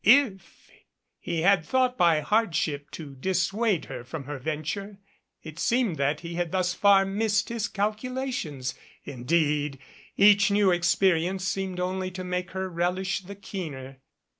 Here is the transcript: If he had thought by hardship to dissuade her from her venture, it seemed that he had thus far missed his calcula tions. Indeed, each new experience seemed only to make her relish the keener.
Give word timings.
If 0.03 0.71
he 1.19 1.43
had 1.43 1.63
thought 1.63 1.95
by 1.95 2.21
hardship 2.21 2.89
to 2.89 3.13
dissuade 3.13 3.85
her 3.85 4.03
from 4.03 4.23
her 4.23 4.39
venture, 4.39 4.97
it 5.43 5.59
seemed 5.59 5.97
that 5.97 6.21
he 6.21 6.33
had 6.33 6.51
thus 6.51 6.73
far 6.73 7.05
missed 7.05 7.49
his 7.49 7.67
calcula 7.67 8.31
tions. 8.33 8.73
Indeed, 9.03 9.77
each 10.17 10.49
new 10.49 10.71
experience 10.71 11.47
seemed 11.47 11.79
only 11.79 12.09
to 12.09 12.23
make 12.23 12.49
her 12.49 12.67
relish 12.67 13.19
the 13.21 13.35
keener. 13.35 13.99